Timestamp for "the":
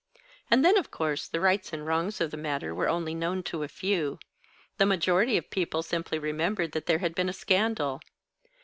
1.27-1.39, 2.31-2.35, 4.79-4.85